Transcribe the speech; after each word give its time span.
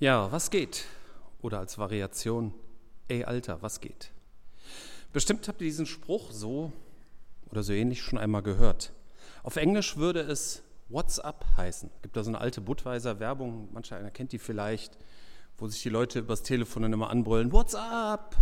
Ja, 0.00 0.32
was 0.32 0.48
geht? 0.48 0.86
Oder 1.42 1.58
als 1.58 1.76
Variation, 1.76 2.54
ey 3.08 3.24
Alter, 3.24 3.60
was 3.60 3.82
geht? 3.82 4.10
Bestimmt 5.12 5.46
habt 5.46 5.60
ihr 5.60 5.66
diesen 5.66 5.84
Spruch 5.84 6.32
so 6.32 6.72
oder 7.50 7.62
so 7.62 7.74
ähnlich 7.74 8.00
schon 8.00 8.18
einmal 8.18 8.42
gehört. 8.42 8.94
Auf 9.42 9.56
Englisch 9.56 9.98
würde 9.98 10.20
es 10.20 10.62
What's 10.88 11.20
up 11.20 11.44
heißen. 11.58 11.90
Gibt 12.00 12.16
da 12.16 12.24
so 12.24 12.30
eine 12.30 12.38
alte 12.38 12.62
Budweiser 12.62 13.20
Werbung, 13.20 13.68
mancher 13.74 13.96
einer 13.96 14.10
kennt 14.10 14.32
die 14.32 14.38
vielleicht, 14.38 14.96
wo 15.58 15.68
sich 15.68 15.82
die 15.82 15.90
Leute 15.90 16.20
übers 16.20 16.42
Telefon 16.42 16.84
dann 16.84 16.94
immer 16.94 17.10
anbrüllen, 17.10 17.52
What's 17.52 17.74
up? 17.74 18.36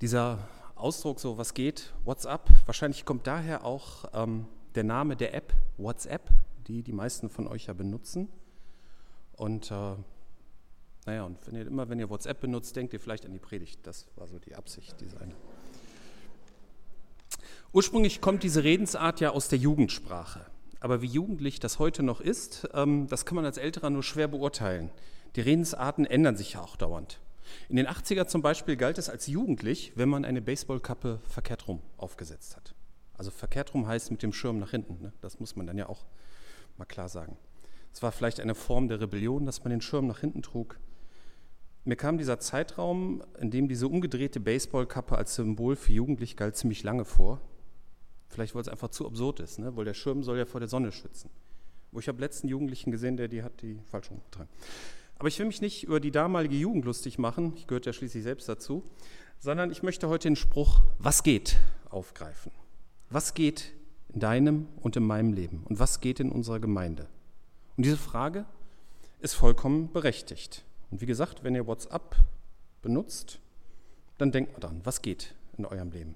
Dieser 0.00 0.38
Ausdruck 0.74 1.20
so, 1.20 1.36
was 1.36 1.52
geht, 1.52 1.92
What's 2.06 2.24
up? 2.24 2.48
Wahrscheinlich 2.64 3.04
kommt 3.04 3.26
daher 3.26 3.66
auch 3.66 4.06
ähm, 4.14 4.46
der 4.74 4.84
Name 4.84 5.16
der 5.16 5.34
App 5.34 5.52
WhatsApp, 5.76 6.30
die 6.66 6.82
die 6.82 6.94
meisten 6.94 7.28
von 7.28 7.46
euch 7.46 7.66
ja 7.66 7.74
benutzen. 7.74 8.30
Und 9.42 9.72
äh, 9.72 9.96
naja, 11.04 11.24
und 11.24 11.36
wenn 11.48 11.56
ihr, 11.56 11.66
immer 11.66 11.88
wenn 11.88 11.98
ihr 11.98 12.08
WhatsApp 12.08 12.40
benutzt, 12.40 12.76
denkt 12.76 12.92
ihr 12.92 13.00
vielleicht 13.00 13.26
an 13.26 13.32
die 13.32 13.40
Predigt. 13.40 13.80
Das 13.82 14.06
war 14.14 14.28
so 14.28 14.38
die 14.38 14.54
Absicht 14.54 15.00
dieser 15.00 15.20
eine. 15.20 15.34
Ursprünglich 17.72 18.20
kommt 18.20 18.44
diese 18.44 18.62
Redensart 18.62 19.18
ja 19.18 19.30
aus 19.30 19.48
der 19.48 19.58
Jugendsprache. 19.58 20.46
Aber 20.78 21.02
wie 21.02 21.08
jugendlich 21.08 21.58
das 21.58 21.80
heute 21.80 22.04
noch 22.04 22.20
ist, 22.20 22.68
ähm, 22.72 23.08
das 23.08 23.26
kann 23.26 23.34
man 23.34 23.44
als 23.44 23.56
Älterer 23.56 23.90
nur 23.90 24.04
schwer 24.04 24.28
beurteilen. 24.28 24.92
Die 25.34 25.40
Redensarten 25.40 26.04
ändern 26.04 26.36
sich 26.36 26.52
ja 26.52 26.60
auch 26.60 26.76
dauernd. 26.76 27.18
In 27.68 27.74
den 27.74 27.88
80er 27.88 28.28
zum 28.28 28.42
Beispiel 28.42 28.76
galt 28.76 28.96
es 28.96 29.08
als 29.08 29.26
jugendlich, 29.26 29.90
wenn 29.96 30.08
man 30.08 30.24
eine 30.24 30.40
Baseballkappe 30.40 31.18
verkehrt 31.24 31.66
rum 31.66 31.80
aufgesetzt 31.96 32.54
hat. 32.54 32.76
Also 33.14 33.32
verkehrt 33.32 33.74
rum 33.74 33.88
heißt 33.88 34.12
mit 34.12 34.22
dem 34.22 34.32
Schirm 34.32 34.60
nach 34.60 34.70
hinten. 34.70 35.02
Ne? 35.02 35.12
Das 35.20 35.40
muss 35.40 35.56
man 35.56 35.66
dann 35.66 35.78
ja 35.78 35.88
auch 35.88 36.04
mal 36.78 36.84
klar 36.84 37.08
sagen. 37.08 37.36
Es 37.92 38.02
war 38.02 38.12
vielleicht 38.12 38.40
eine 38.40 38.54
Form 38.54 38.88
der 38.88 39.00
Rebellion, 39.00 39.46
dass 39.46 39.64
man 39.64 39.70
den 39.70 39.80
Schirm 39.80 40.06
nach 40.06 40.20
hinten 40.20 40.42
trug. 40.42 40.78
Mir 41.84 41.96
kam 41.96 42.16
dieser 42.16 42.38
Zeitraum, 42.38 43.22
in 43.40 43.50
dem 43.50 43.68
diese 43.68 43.88
umgedrehte 43.88 44.40
Baseballkappe 44.40 45.16
als 45.16 45.34
Symbol 45.34 45.76
für 45.76 45.92
Jugendlich 45.92 46.36
galt, 46.36 46.56
ziemlich 46.56 46.84
lange 46.84 47.04
vor. 47.04 47.40
Vielleicht, 48.28 48.54
weil 48.54 48.62
es 48.62 48.68
einfach 48.68 48.88
zu 48.88 49.06
absurd 49.06 49.40
ist, 49.40 49.58
ne? 49.58 49.76
weil 49.76 49.84
der 49.84 49.94
Schirm 49.94 50.22
soll 50.22 50.38
ja 50.38 50.46
vor 50.46 50.60
der 50.60 50.68
Sonne 50.68 50.92
schützen. 50.92 51.28
Wo 51.90 51.98
ich 51.98 52.08
habe 52.08 52.20
letzten 52.20 52.48
Jugendlichen 52.48 52.90
gesehen, 52.92 53.16
der 53.16 53.28
die 53.28 53.42
hat 53.42 53.60
die 53.60 53.78
falsch 53.90 54.10
umgetragen. 54.10 54.48
Aber 55.18 55.28
ich 55.28 55.38
will 55.38 55.46
mich 55.46 55.60
nicht 55.60 55.84
über 55.84 56.00
die 56.00 56.10
damalige 56.10 56.56
Jugend 56.56 56.84
lustig 56.84 57.18
machen, 57.18 57.52
ich 57.56 57.66
gehörte 57.66 57.90
ja 57.90 57.92
schließlich 57.92 58.22
selbst 58.22 58.48
dazu, 58.48 58.82
sondern 59.38 59.70
ich 59.70 59.82
möchte 59.82 60.08
heute 60.08 60.28
den 60.28 60.36
Spruch, 60.36 60.80
was 60.98 61.22
geht, 61.22 61.58
aufgreifen. 61.90 62.52
Was 63.10 63.34
geht 63.34 63.72
in 64.14 64.20
deinem 64.20 64.68
und 64.80 64.96
in 64.96 65.04
meinem 65.04 65.32
Leben 65.32 65.64
und 65.68 65.78
was 65.78 66.00
geht 66.00 66.20
in 66.20 66.32
unserer 66.32 66.60
Gemeinde? 66.60 67.08
Und 67.76 67.84
diese 67.84 67.96
Frage 67.96 68.44
ist 69.20 69.34
vollkommen 69.34 69.92
berechtigt. 69.92 70.64
Und 70.90 71.00
wie 71.00 71.06
gesagt, 71.06 71.44
wenn 71.44 71.54
ihr 71.54 71.66
WhatsApp 71.66 72.16
benutzt, 72.82 73.38
dann 74.18 74.32
denkt 74.32 74.52
mal 74.52 74.60
dran, 74.60 74.80
was 74.84 75.02
geht 75.02 75.34
in 75.56 75.64
eurem 75.64 75.90
Leben. 75.90 76.14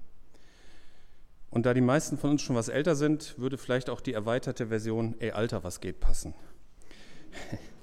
Und 1.49 1.65
da 1.65 1.73
die 1.73 1.81
meisten 1.81 2.17
von 2.17 2.31
uns 2.31 2.41
schon 2.41 2.55
was 2.55 2.67
älter 2.67 2.95
sind, 2.95 3.37
würde 3.39 3.57
vielleicht 3.57 3.89
auch 3.89 4.01
die 4.01 4.13
erweiterte 4.13 4.67
Version, 4.67 5.15
ey 5.19 5.31
Alter, 5.31 5.63
was 5.63 5.79
geht, 5.79 5.99
passen. 5.99 6.33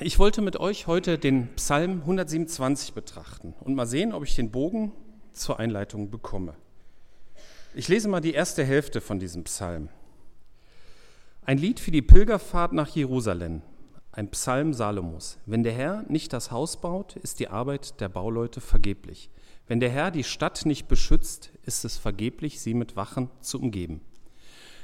Ich 0.00 0.20
wollte 0.20 0.42
mit 0.42 0.60
euch 0.60 0.86
heute 0.86 1.18
den 1.18 1.48
Psalm 1.56 2.02
127 2.02 2.92
betrachten 2.94 3.54
und 3.58 3.74
mal 3.74 3.84
sehen, 3.84 4.12
ob 4.12 4.22
ich 4.22 4.36
den 4.36 4.52
Bogen 4.52 4.92
zur 5.32 5.58
Einleitung 5.58 6.08
bekomme. 6.08 6.54
Ich 7.74 7.88
lese 7.88 8.06
mal 8.06 8.20
die 8.20 8.32
erste 8.32 8.64
Hälfte 8.64 9.00
von 9.00 9.18
diesem 9.18 9.42
Psalm. 9.42 9.88
Ein 11.48 11.56
Lied 11.56 11.80
für 11.80 11.90
die 11.90 12.02
Pilgerfahrt 12.02 12.74
nach 12.74 12.88
Jerusalem, 12.88 13.62
ein 14.12 14.30
Psalm 14.32 14.74
Salomos. 14.74 15.38
Wenn 15.46 15.62
der 15.62 15.72
Herr 15.72 16.04
nicht 16.06 16.34
das 16.34 16.50
Haus 16.50 16.78
baut, 16.78 17.16
ist 17.16 17.40
die 17.40 17.48
Arbeit 17.48 18.02
der 18.02 18.10
Bauleute 18.10 18.60
vergeblich. 18.60 19.30
Wenn 19.66 19.80
der 19.80 19.88
Herr 19.88 20.10
die 20.10 20.24
Stadt 20.24 20.66
nicht 20.66 20.88
beschützt, 20.88 21.50
ist 21.62 21.86
es 21.86 21.96
vergeblich, 21.96 22.60
sie 22.60 22.74
mit 22.74 22.96
Wachen 22.96 23.30
zu 23.40 23.58
umgeben. 23.62 24.02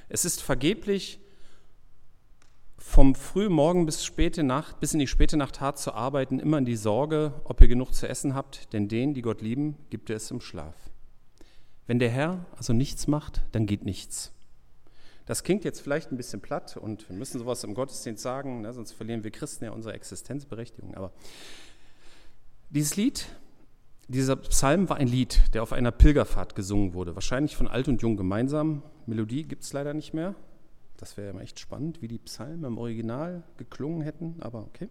Es 0.08 0.24
ist 0.24 0.40
vergeblich, 0.40 1.20
vom 2.78 3.14
frühen 3.14 3.52
Morgen 3.52 3.84
bis, 3.84 4.02
späte 4.02 4.42
Nacht, 4.42 4.80
bis 4.80 4.94
in 4.94 5.00
die 5.00 5.06
späte 5.06 5.36
Nacht 5.36 5.60
hart 5.60 5.78
zu 5.78 5.92
arbeiten, 5.92 6.38
immer 6.38 6.56
in 6.56 6.64
die 6.64 6.76
Sorge, 6.76 7.34
ob 7.44 7.60
ihr 7.60 7.68
genug 7.68 7.92
zu 7.92 8.08
essen 8.08 8.34
habt, 8.34 8.72
denn 8.72 8.88
denen, 8.88 9.12
die 9.12 9.20
Gott 9.20 9.42
lieben, 9.42 9.76
gibt 9.90 10.08
er 10.08 10.16
es 10.16 10.30
im 10.30 10.40
Schlaf. 10.40 10.76
Wenn 11.86 11.98
der 11.98 12.08
Herr 12.08 12.46
also 12.56 12.72
nichts 12.72 13.06
macht, 13.06 13.42
dann 13.52 13.66
geht 13.66 13.84
nichts. 13.84 14.33
Das 15.26 15.42
klingt 15.42 15.64
jetzt 15.64 15.80
vielleicht 15.80 16.12
ein 16.12 16.16
bisschen 16.16 16.40
platt 16.40 16.76
und 16.76 17.08
wir 17.08 17.16
müssen 17.16 17.38
sowas 17.38 17.64
im 17.64 17.74
Gottesdienst 17.74 18.22
sagen, 18.22 18.60
ne, 18.60 18.72
sonst 18.72 18.92
verlieren 18.92 19.24
wir 19.24 19.30
Christen 19.30 19.64
ja 19.64 19.70
unsere 19.70 19.94
Existenzberechtigung. 19.94 20.94
Aber 20.94 21.12
dieses 22.70 22.96
Lied, 22.96 23.26
dieser 24.08 24.36
Psalm 24.36 24.88
war 24.90 24.98
ein 24.98 25.08
Lied, 25.08 25.40
der 25.54 25.62
auf 25.62 25.72
einer 25.72 25.92
Pilgerfahrt 25.92 26.54
gesungen 26.54 26.92
wurde, 26.92 27.14
wahrscheinlich 27.14 27.56
von 27.56 27.68
alt 27.68 27.88
und 27.88 28.02
jung 28.02 28.16
gemeinsam. 28.16 28.82
Melodie 29.06 29.44
gibt 29.44 29.62
es 29.62 29.72
leider 29.72 29.94
nicht 29.94 30.12
mehr. 30.12 30.34
Das 30.98 31.16
wäre 31.16 31.34
ja 31.34 31.40
echt 31.40 31.58
spannend, 31.58 32.02
wie 32.02 32.08
die 32.08 32.18
Psalmen 32.18 32.64
im 32.64 32.78
Original 32.78 33.42
geklungen 33.56 34.02
hätten, 34.02 34.36
aber 34.40 34.60
okay. 34.60 34.88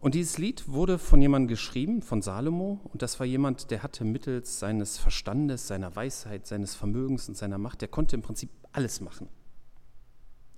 Und 0.00 0.14
dieses 0.14 0.38
Lied 0.38 0.68
wurde 0.68 0.98
von 0.98 1.20
jemandem 1.20 1.48
geschrieben, 1.48 2.02
von 2.02 2.22
Salomo, 2.22 2.80
und 2.84 3.02
das 3.02 3.18
war 3.18 3.26
jemand, 3.26 3.70
der 3.72 3.82
hatte 3.82 4.04
mittels 4.04 4.60
seines 4.60 4.96
Verstandes, 4.96 5.66
seiner 5.66 5.94
Weisheit, 5.96 6.46
seines 6.46 6.76
Vermögens 6.76 7.28
und 7.28 7.36
seiner 7.36 7.58
Macht, 7.58 7.80
der 7.80 7.88
konnte 7.88 8.14
im 8.14 8.22
Prinzip 8.22 8.50
alles 8.70 9.00
machen. 9.00 9.28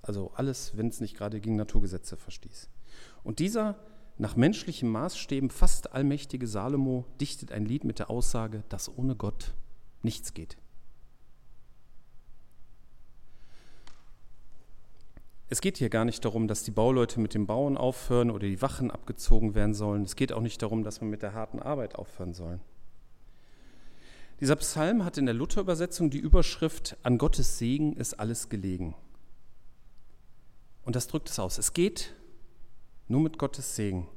Also 0.03 0.31
alles, 0.35 0.77
wenn 0.77 0.87
es 0.87 1.01
nicht 1.01 1.17
gerade 1.17 1.41
gegen 1.41 1.55
Naturgesetze 1.55 2.17
verstieß. 2.17 2.69
Und 3.23 3.39
dieser 3.39 3.79
nach 4.17 4.35
menschlichen 4.35 4.89
Maßstäben 4.89 5.49
fast 5.49 5.93
allmächtige 5.93 6.45
Salomo 6.45 7.05
dichtet 7.19 7.51
ein 7.51 7.65
Lied 7.65 7.83
mit 7.83 7.97
der 7.97 8.11
Aussage, 8.11 8.63
dass 8.69 8.95
ohne 8.95 9.15
Gott 9.15 9.55
nichts 10.03 10.35
geht. 10.35 10.57
Es 15.51 15.59
geht 15.59 15.79
hier 15.79 15.89
gar 15.89 16.05
nicht 16.05 16.23
darum, 16.23 16.47
dass 16.47 16.63
die 16.63 16.71
Bauleute 16.71 17.19
mit 17.19 17.33
dem 17.33 17.45
Bauen 17.45 17.75
aufhören 17.75 18.31
oder 18.31 18.47
die 18.47 18.61
Wachen 18.61 18.89
abgezogen 18.89 19.53
werden 19.53 19.73
sollen. 19.73 20.03
Es 20.03 20.15
geht 20.15 20.31
auch 20.31 20.39
nicht 20.39 20.61
darum, 20.61 20.85
dass 20.85 21.01
man 21.01 21.09
mit 21.09 21.23
der 21.23 21.33
harten 21.33 21.59
Arbeit 21.59 21.95
aufhören 21.95 22.33
soll. 22.33 22.61
Dieser 24.39 24.55
Psalm 24.55 25.03
hat 25.03 25.17
in 25.17 25.25
der 25.25 25.35
Luther-Übersetzung 25.35 26.09
die 26.09 26.19
Überschrift 26.19 26.95
An 27.03 27.17
Gottes 27.17 27.57
Segen 27.57 27.97
ist 27.97 28.13
alles 28.13 28.47
gelegen. 28.47 28.95
Und 30.83 30.95
das 30.95 31.07
drückt 31.07 31.29
es 31.29 31.37
aus. 31.37 31.57
Es 31.57 31.73
geht 31.73 32.15
nur 33.09 33.19
mit 33.19 33.37
Gottes 33.37 33.75
Segen. 33.75 34.07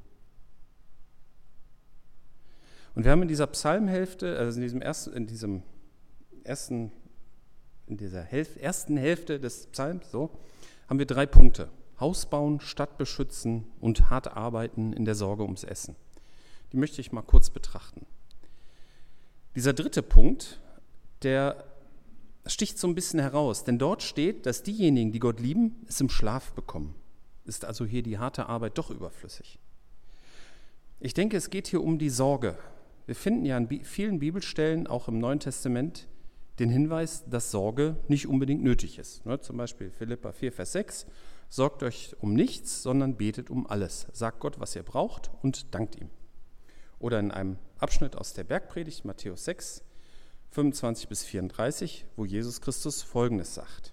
Und 2.94 3.02
wir 3.02 3.10
haben 3.10 3.22
in 3.22 3.28
dieser 3.28 3.48
Psalmhälfte, 3.48 4.38
also 4.38 4.58
in 4.58 4.62
diesem 4.62 4.82
ersten, 4.82 5.12
in 5.14 5.26
diesem 5.26 5.64
ersten, 6.44 6.92
in 7.88 7.96
dieser 7.96 8.22
Hälfte, 8.22 8.60
ersten 8.60 8.96
Hälfte 8.96 9.40
des 9.40 9.66
Psalms, 9.66 10.12
so, 10.12 10.30
haben 10.88 10.98
wir 10.98 11.06
drei 11.06 11.26
Punkte. 11.26 11.68
Haus 12.00 12.26
bauen, 12.26 12.60
Stadt 12.60 12.98
beschützen 12.98 13.66
und 13.80 14.10
hart 14.10 14.36
arbeiten 14.36 14.92
in 14.92 15.04
der 15.04 15.14
Sorge 15.14 15.44
ums 15.44 15.64
Essen. 15.64 15.96
Die 16.72 16.76
möchte 16.76 17.00
ich 17.00 17.12
mal 17.12 17.22
kurz 17.22 17.50
betrachten. 17.50 18.06
Dieser 19.54 19.72
dritte 19.72 20.02
Punkt, 20.02 20.60
der 21.22 21.64
sticht 22.46 22.78
so 22.78 22.88
ein 22.88 22.94
bisschen 22.94 23.20
heraus, 23.20 23.64
denn 23.64 23.78
dort 23.78 24.02
steht, 24.02 24.46
dass 24.46 24.62
diejenigen, 24.62 25.12
die 25.12 25.20
Gott 25.20 25.40
lieben, 25.40 25.84
es 25.88 26.00
im 26.00 26.10
Schlaf 26.10 26.52
bekommen. 26.52 26.94
Ist 27.44 27.64
also 27.64 27.84
hier 27.84 28.02
die 28.02 28.18
harte 28.18 28.46
Arbeit 28.46 28.76
doch 28.78 28.90
überflüssig. 28.90 29.58
Ich 31.00 31.14
denke, 31.14 31.36
es 31.36 31.50
geht 31.50 31.68
hier 31.68 31.82
um 31.82 31.98
die 31.98 32.10
Sorge. 32.10 32.58
Wir 33.06 33.14
finden 33.14 33.44
ja 33.44 33.56
an 33.56 33.68
vielen 33.82 34.18
Bibelstellen, 34.18 34.86
auch 34.86 35.08
im 35.08 35.18
Neuen 35.18 35.40
Testament, 35.40 36.06
den 36.58 36.70
Hinweis, 36.70 37.24
dass 37.28 37.50
Sorge 37.50 37.96
nicht 38.08 38.26
unbedingt 38.26 38.62
nötig 38.62 38.98
ist. 38.98 39.26
Ne, 39.26 39.40
zum 39.40 39.56
Beispiel 39.56 39.90
Philippa 39.90 40.32
4, 40.32 40.52
Vers 40.52 40.72
6, 40.72 41.06
sorgt 41.48 41.82
euch 41.82 42.14
um 42.20 42.34
nichts, 42.34 42.82
sondern 42.82 43.16
betet 43.16 43.50
um 43.50 43.66
alles. 43.66 44.06
Sagt 44.12 44.40
Gott, 44.40 44.60
was 44.60 44.76
ihr 44.76 44.82
braucht 44.82 45.30
und 45.42 45.74
dankt 45.74 45.96
ihm. 45.96 46.10
Oder 46.98 47.18
in 47.18 47.30
einem 47.30 47.58
Abschnitt 47.78 48.16
aus 48.16 48.32
der 48.34 48.44
Bergpredigt, 48.44 49.04
Matthäus 49.04 49.44
6, 49.44 49.82
25 50.50 51.08
bis 51.08 51.24
34, 51.24 52.06
wo 52.16 52.24
Jesus 52.24 52.60
Christus 52.60 53.02
Folgendes 53.02 53.54
sagt. 53.54 53.92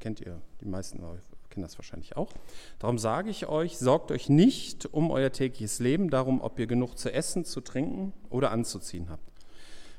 Kennt 0.00 0.20
ihr, 0.20 0.40
die 0.60 0.66
meisten 0.66 1.02
kennen 1.50 1.62
das 1.62 1.78
wahrscheinlich 1.78 2.16
auch. 2.16 2.32
Darum 2.78 2.98
sage 2.98 3.30
ich 3.30 3.46
euch, 3.46 3.78
sorgt 3.78 4.10
euch 4.12 4.28
nicht 4.28 4.86
um 4.86 5.10
euer 5.10 5.32
tägliches 5.32 5.80
Leben, 5.80 6.08
darum, 6.10 6.40
ob 6.40 6.58
ihr 6.58 6.66
genug 6.66 6.96
zu 6.96 7.12
essen, 7.12 7.44
zu 7.44 7.60
trinken 7.60 8.12
oder 8.30 8.52
anzuziehen 8.52 9.10
habt. 9.10 9.28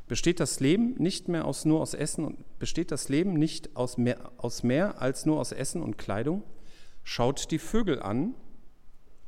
Besteht 0.10 0.40
das 0.40 0.60
Leben 0.60 0.96
nicht 0.98 1.28
mehr 1.28 1.46
aus 1.46 1.66
nur 1.66 1.82
aus 1.82 1.94
Essen 1.94 2.26
und 2.26 2.58
besteht 2.58 2.90
das 2.92 3.10
Leben 3.10 3.34
nicht 3.34 3.76
aus 3.76 4.00
mehr, 4.00 4.32
aus 4.38 4.64
mehr 4.64 5.00
als 5.04 5.28
nur 5.28 5.40
aus 5.40 5.52
Essen 5.52 5.84
und 5.84 6.00
Kleidung? 6.00 6.42
Schaut 7.04 7.52
die 7.52 7.60
Vögel 7.60 8.02
an. 8.02 8.34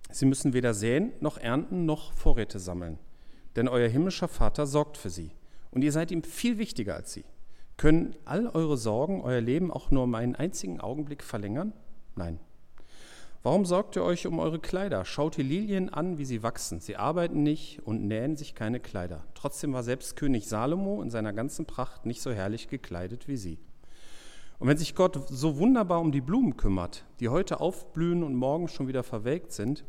Sie 0.10 0.26
müssen 0.26 0.54
weder 0.54 0.74
säen 0.74 1.12
noch 1.20 1.38
ernten 1.38 1.86
noch 1.86 2.14
Vorräte 2.14 2.58
sammeln, 2.58 2.98
denn 3.56 3.68
euer 3.68 3.88
himmlischer 3.88 4.28
Vater 4.28 4.66
sorgt 4.66 4.98
für 4.98 5.12
sie. 5.12 5.30
Und 5.70 5.84
ihr 5.84 5.92
seid 5.92 6.10
ihm 6.10 6.24
viel 6.24 6.58
wichtiger 6.58 6.96
als 6.96 7.14
sie. 7.14 7.26
Können 7.78 8.16
all 8.26 8.48
eure 8.48 8.76
Sorgen 8.76 9.22
euer 9.22 9.40
Leben 9.40 9.70
auch 9.70 9.92
nur 9.92 10.06
um 10.06 10.16
einen 10.16 10.36
einzigen 10.36 10.82
Augenblick 10.82 11.24
verlängern? 11.24 11.74
Nein. 12.16 12.40
Warum 13.44 13.66
sorgt 13.66 13.96
ihr 13.96 14.04
euch 14.04 14.28
um 14.28 14.38
eure 14.38 14.60
Kleider? 14.60 15.04
Schaut 15.04 15.36
die 15.36 15.42
Lilien 15.42 15.90
an, 15.90 16.20
wie 16.20 16.26
sie 16.26 16.44
wachsen. 16.44 16.80
Sie 16.80 16.96
arbeiten 16.96 17.42
nicht 17.42 17.82
und 17.84 18.06
nähen 18.08 18.36
sich 18.36 18.54
keine 18.54 18.80
Kleider. 18.80 19.24
Trotzdem 19.34 19.74
war 19.74 19.82
selbst 19.82 20.16
König 20.16 20.48
Salomo 20.48 21.02
in 21.02 21.10
seiner 21.10 21.34
ganzen 21.34 21.66
Pracht 21.66 22.06
nicht 22.06 22.22
so 22.22 22.32
herrlich 22.32 22.68
gekleidet 22.68 23.28
wie 23.28 23.38
sie. 23.38 23.58
Und 24.60 24.68
wenn 24.68 24.78
sich 24.78 24.94
Gott 24.94 25.20
so 25.28 25.58
wunderbar 25.58 26.02
um 26.02 26.12
die 26.12 26.22
Blumen 26.22 26.56
kümmert, 26.56 27.04
die 27.20 27.30
heute 27.30 27.62
aufblühen 27.62 28.22
und 28.22 28.36
morgen 28.36 28.68
schon 28.68 28.88
wieder 28.88 29.02
verwelkt 29.02 29.54
sind, 29.54 29.86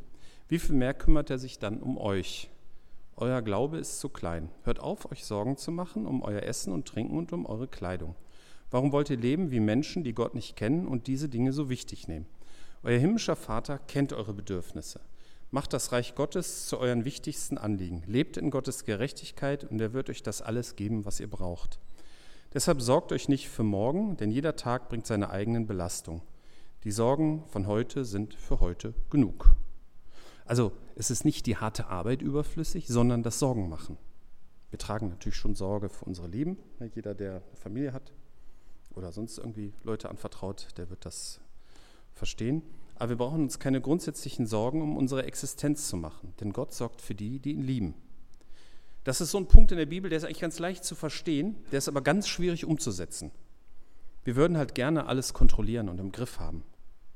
wie 0.49 0.59
viel 0.59 0.75
mehr 0.75 0.95
kümmert 0.95 1.29
er 1.29 1.39
sich 1.39 1.59
dann 1.59 1.83
um 1.83 1.99
euch? 1.99 2.49
Euer 3.17 3.43
Glaube 3.43 3.77
ist 3.77 4.01
zu 4.01 4.09
klein. 4.09 4.49
Hört 4.65 4.81
auf, 4.81 5.13
euch 5.13 5.27
Sorgen 5.27 5.59
zu 5.59 5.73
machen 5.73 6.07
um 6.07 6.23
euer 6.23 6.41
Essen 6.41 6.73
und 6.73 6.89
Trinken 6.89 7.19
und 7.19 7.35
um 7.35 7.45
eure 7.45 7.69
Kleidung. 7.69 8.15
Warum 8.71 8.93
wollt 8.93 9.11
ihr 9.11 9.19
leben 9.19 9.51
wie 9.51 9.61
Menschen, 9.61 10.05
die 10.05 10.15
Gott 10.15 10.35
nicht 10.35 10.57
kennen 10.57 10.87
und 10.89 11.07
diese 11.07 11.29
Dinge 11.29 11.53
so 11.53 11.69
wichtig 11.69 12.09
nehmen? 12.09 12.25
Euer 12.85 12.99
himmlischer 12.99 13.37
Vater 13.37 13.79
kennt 13.79 14.13
eure 14.13 14.35
Bedürfnisse. 14.35 15.01
Macht 15.53 15.73
das 15.73 15.93
Reich 15.93 16.17
Gottes 16.17 16.67
zu 16.67 16.79
euren 16.79 17.05
wichtigsten 17.05 17.57
Anliegen. 17.57 18.03
Lebt 18.07 18.37
in 18.37 18.51
Gottes 18.51 18.85
Gerechtigkeit 18.85 19.63
und 19.65 19.81
er 19.81 19.93
wird 19.93 20.11
euch 20.11 20.25
das 20.25 20.43
alles 20.43 20.75
geben, 20.75 21.05
was 21.05 21.21
ihr 21.21 21.31
braucht. 21.31 21.79
Deshalb 22.55 22.83
sorgt 22.83 23.13
euch 23.13 23.29
nicht 23.29 23.49
für 23.49 23.63
morgen, 23.63 24.17
denn 24.17 24.31
jeder 24.31 24.57
Tag 24.57 24.89
bringt 24.89 25.07
seine 25.07 25.31
eigenen 25.31 25.67
Belastungen. 25.67 26.23
Die 26.83 26.91
Sorgen 26.91 27.45
von 27.47 27.69
heute 27.69 28.05
sind 28.05 28.35
für 28.35 28.59
heute 28.59 28.95
genug. 29.11 29.55
Also 30.45 30.73
es 30.97 31.11
ist 31.11 31.25
nicht 31.25 31.47
die 31.47 31.57
harte 31.57 31.87
Arbeit 31.87 32.21
überflüssig, 32.21 32.89
sondern 32.89 33.23
das 33.23 33.39
Sorgen 33.39 33.69
machen. 33.69 33.97
Wir 34.71 34.79
tragen 34.81 35.09
natürlich 35.09 35.37
schon 35.37 35.55
Sorge 35.55 35.89
für 35.89 36.05
unsere 36.05 36.27
Lieben. 36.27 36.59
Jeder, 36.95 37.15
der 37.15 37.35
eine 37.35 37.57
Familie 37.57 37.93
hat 37.93 38.13
oder 38.95 39.13
sonst 39.13 39.39
irgendwie 39.39 39.73
Leute 39.85 40.09
anvertraut, 40.09 40.69
der 40.77 40.91
wird 40.91 41.07
das 41.07 41.41
verstehen. 42.23 42.63
Aber 42.95 43.09
wir 43.09 43.17
brauchen 43.17 43.43
uns 43.43 43.59
keine 43.59 43.81
grundsätzlichen 43.81 44.47
Sorgen 44.47 44.81
um 44.81 44.97
unsere 44.97 45.25
Existenz 45.25 45.89
zu 45.89 45.97
machen, 45.97 46.35
denn 46.39 46.53
Gott 46.53 46.73
sorgt 46.73 47.03
für 47.03 47.17
die, 47.17 47.41
die 47.41 47.51
ihn 47.51 47.63
lieben. 47.63 47.95
Das 49.03 49.21
ist 49.21 49.33
so 49.33 49.39
ein 49.39 49.49
Punkt 49.49 49.73
in 49.73 49.79
der 49.79 49.87
Bibel, 49.87 50.09
der 50.09 50.19
ist 50.19 50.25
eigentlich 50.25 50.39
ganz 50.39 50.61
leicht 50.61 50.85
zu 50.85 50.95
verstehen, 50.95 51.57
der 51.73 51.79
ist 51.79 51.89
aber 51.89 52.01
ganz 52.01 52.29
schwierig 52.29 52.65
umzusetzen. 52.65 53.33
Wir 54.23 54.37
würden 54.37 54.57
halt 54.57 54.77
gerne 54.77 55.07
alles 55.07 55.35
kontrollieren 55.35 55.89
und 55.89 55.99
im 55.99 56.13
Griff 56.13 56.39
haben, 56.39 56.63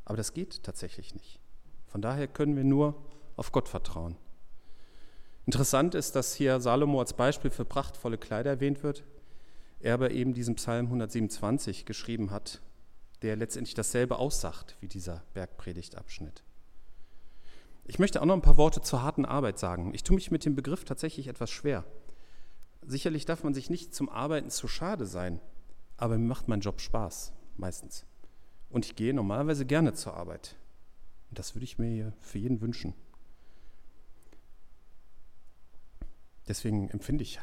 aber 0.04 0.16
das 0.16 0.34
geht 0.34 0.64
tatsächlich 0.64 1.14
nicht. 1.14 1.38
Von 1.86 2.02
daher 2.02 2.26
können 2.26 2.56
wir 2.56 2.64
nur 2.64 3.00
auf 3.36 3.52
Gott 3.52 3.68
vertrauen. 3.68 4.16
Interessant 5.44 5.94
ist, 5.94 6.16
dass 6.16 6.34
hier 6.34 6.58
Salomo 6.58 6.98
als 6.98 7.12
Beispiel 7.12 7.52
für 7.52 7.64
prachtvolle 7.64 8.18
Kleider 8.18 8.50
erwähnt 8.50 8.82
wird, 8.82 9.04
er 9.78 9.94
aber 9.94 10.10
eben 10.10 10.34
diesen 10.34 10.56
Psalm 10.56 10.86
127 10.86 11.86
geschrieben 11.86 12.32
hat, 12.32 12.60
der 13.22 13.36
letztendlich 13.36 13.74
dasselbe 13.74 14.18
aussagt 14.18 14.76
wie 14.80 14.88
dieser 14.88 15.22
Bergpredigtabschnitt. 15.34 16.44
Ich 17.84 17.98
möchte 17.98 18.20
auch 18.20 18.26
noch 18.26 18.34
ein 18.34 18.42
paar 18.42 18.56
Worte 18.56 18.80
zur 18.80 19.02
harten 19.02 19.24
Arbeit 19.24 19.58
sagen. 19.58 19.94
Ich 19.94 20.02
tue 20.02 20.16
mich 20.16 20.30
mit 20.30 20.44
dem 20.44 20.56
Begriff 20.56 20.84
tatsächlich 20.84 21.28
etwas 21.28 21.50
schwer. 21.50 21.84
Sicherlich 22.82 23.24
darf 23.24 23.44
man 23.44 23.54
sich 23.54 23.70
nicht 23.70 23.94
zum 23.94 24.08
Arbeiten 24.08 24.50
zu 24.50 24.68
schade 24.68 25.06
sein, 25.06 25.40
aber 25.96 26.18
mir 26.18 26.26
macht 26.26 26.48
mein 26.48 26.60
Job 26.60 26.80
Spaß, 26.80 27.32
meistens. 27.56 28.04
Und 28.70 28.84
ich 28.84 28.96
gehe 28.96 29.14
normalerweise 29.14 29.64
gerne 29.66 29.94
zur 29.94 30.14
Arbeit. 30.14 30.56
Und 31.30 31.38
das 31.38 31.54
würde 31.54 31.64
ich 31.64 31.78
mir 31.78 32.12
für 32.20 32.38
jeden 32.38 32.60
wünschen. 32.60 32.94
Deswegen 36.48 36.88
empfinde 36.90 37.22
ich 37.22 37.40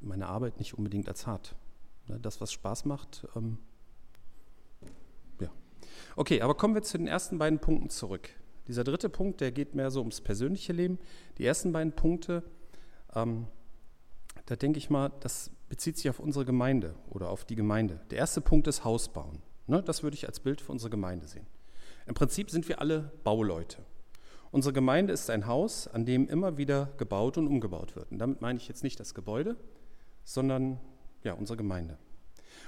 meine 0.00 0.28
Arbeit 0.28 0.58
nicht 0.58 0.74
unbedingt 0.74 1.08
als 1.08 1.26
hart. 1.26 1.56
Ne, 2.06 2.18
das, 2.20 2.40
was 2.40 2.52
Spaß 2.52 2.84
macht, 2.84 3.26
ähm. 3.34 3.58
Okay, 6.18 6.40
aber 6.40 6.56
kommen 6.56 6.74
wir 6.74 6.82
zu 6.82 6.98
den 6.98 7.06
ersten 7.06 7.38
beiden 7.38 7.60
Punkten 7.60 7.90
zurück. 7.90 8.28
Dieser 8.66 8.82
dritte 8.82 9.08
Punkt, 9.08 9.40
der 9.40 9.52
geht 9.52 9.76
mehr 9.76 9.92
so 9.92 10.00
ums 10.00 10.20
persönliche 10.20 10.72
Leben. 10.72 10.98
Die 11.38 11.46
ersten 11.46 11.70
beiden 11.70 11.92
Punkte, 11.92 12.42
ähm, 13.14 13.46
da 14.46 14.56
denke 14.56 14.78
ich 14.78 14.90
mal, 14.90 15.12
das 15.20 15.52
bezieht 15.68 15.96
sich 15.96 16.10
auf 16.10 16.18
unsere 16.18 16.44
Gemeinde 16.44 16.96
oder 17.08 17.30
auf 17.30 17.44
die 17.44 17.54
Gemeinde. 17.54 18.00
Der 18.10 18.18
erste 18.18 18.40
Punkt 18.40 18.66
ist 18.66 18.82
Haus 18.82 19.12
bauen. 19.12 19.42
Ne, 19.68 19.80
das 19.80 20.02
würde 20.02 20.16
ich 20.16 20.26
als 20.26 20.40
Bild 20.40 20.60
für 20.60 20.72
unsere 20.72 20.90
Gemeinde 20.90 21.28
sehen. 21.28 21.46
Im 22.08 22.14
Prinzip 22.14 22.50
sind 22.50 22.68
wir 22.68 22.80
alle 22.80 23.12
Bauleute. 23.22 23.84
Unsere 24.50 24.72
Gemeinde 24.72 25.12
ist 25.12 25.30
ein 25.30 25.46
Haus, 25.46 25.86
an 25.86 26.04
dem 26.04 26.28
immer 26.28 26.58
wieder 26.58 26.90
gebaut 26.98 27.38
und 27.38 27.46
umgebaut 27.46 27.94
wird. 27.94 28.10
Und 28.10 28.18
damit 28.18 28.40
meine 28.40 28.58
ich 28.58 28.66
jetzt 28.66 28.82
nicht 28.82 28.98
das 28.98 29.14
Gebäude, 29.14 29.54
sondern 30.24 30.80
ja, 31.22 31.34
unsere 31.34 31.56
Gemeinde. 31.56 31.96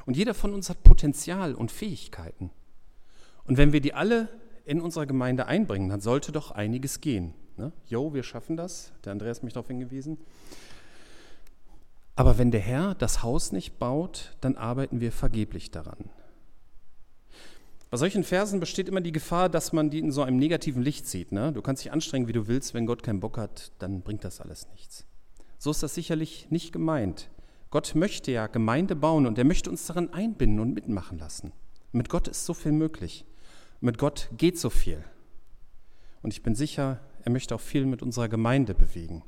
Und 0.06 0.16
jeder 0.16 0.34
von 0.34 0.54
uns 0.54 0.70
hat 0.70 0.84
Potenzial 0.84 1.56
und 1.56 1.72
Fähigkeiten. 1.72 2.52
Und 3.44 3.56
wenn 3.56 3.72
wir 3.72 3.80
die 3.80 3.94
alle 3.94 4.28
in 4.64 4.80
unserer 4.80 5.06
Gemeinde 5.06 5.46
einbringen, 5.46 5.88
dann 5.88 6.00
sollte 6.00 6.32
doch 6.32 6.50
einiges 6.50 7.00
gehen. 7.00 7.34
Ne? 7.56 7.72
Jo, 7.86 8.14
wir 8.14 8.22
schaffen 8.22 8.56
das. 8.56 8.92
Der 9.04 9.12
Andreas 9.12 9.38
hat 9.38 9.44
mich 9.44 9.52
darauf 9.52 9.68
hingewiesen. 9.68 10.18
Aber 12.16 12.38
wenn 12.38 12.50
der 12.50 12.60
Herr 12.60 12.94
das 12.94 13.22
Haus 13.22 13.52
nicht 13.52 13.78
baut, 13.78 14.36
dann 14.40 14.56
arbeiten 14.56 15.00
wir 15.00 15.10
vergeblich 15.10 15.70
daran. 15.70 16.10
Bei 17.90 17.96
solchen 17.96 18.22
Versen 18.22 18.60
besteht 18.60 18.88
immer 18.88 19.00
die 19.00 19.10
Gefahr, 19.10 19.48
dass 19.48 19.72
man 19.72 19.90
die 19.90 19.98
in 19.98 20.12
so 20.12 20.22
einem 20.22 20.36
negativen 20.36 20.82
Licht 20.82 21.08
sieht. 21.08 21.32
Ne? 21.32 21.52
Du 21.52 21.60
kannst 21.60 21.84
dich 21.84 21.90
anstrengen, 21.90 22.28
wie 22.28 22.32
du 22.32 22.46
willst, 22.46 22.72
wenn 22.72 22.86
Gott 22.86 23.02
keinen 23.02 23.20
Bock 23.20 23.36
hat, 23.36 23.72
dann 23.80 24.02
bringt 24.02 24.22
das 24.22 24.40
alles 24.40 24.68
nichts. 24.70 25.06
So 25.58 25.72
ist 25.72 25.82
das 25.82 25.94
sicherlich 25.94 26.46
nicht 26.50 26.72
gemeint. 26.72 27.30
Gott 27.70 27.94
möchte 27.94 28.30
ja 28.32 28.46
Gemeinde 28.46 28.94
bauen 28.96 29.26
und 29.26 29.38
er 29.38 29.44
möchte 29.44 29.70
uns 29.70 29.86
daran 29.86 30.12
einbinden 30.12 30.60
und 30.60 30.72
mitmachen 30.72 31.18
lassen. 31.18 31.52
Mit 31.92 32.08
Gott 32.08 32.28
ist 32.28 32.46
so 32.46 32.54
viel 32.54 32.72
möglich. 32.72 33.24
Mit 33.80 33.96
Gott 33.96 34.28
geht 34.36 34.58
so 34.58 34.68
viel. 34.68 35.02
Und 36.22 36.32
ich 36.32 36.42
bin 36.42 36.54
sicher, 36.54 37.00
er 37.22 37.32
möchte 37.32 37.54
auch 37.54 37.60
viel 37.60 37.86
mit 37.86 38.02
unserer 38.02 38.28
Gemeinde 38.28 38.74
bewegen. 38.74 39.22